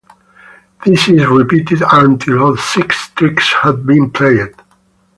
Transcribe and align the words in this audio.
This 0.83 1.07
is 1.09 1.27
repeated 1.27 1.83
until 1.91 2.39
all 2.41 2.57
six 2.57 3.09
tricks 3.09 3.53
have 3.61 3.85
been 3.85 4.09
played. 4.09 4.51